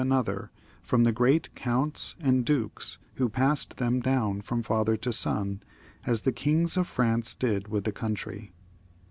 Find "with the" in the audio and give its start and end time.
7.67-7.91